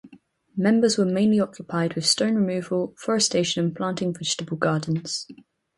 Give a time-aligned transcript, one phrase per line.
[0.57, 5.27] Members were mainly occupied with stone-removal, forestation and planting vegetable gardens.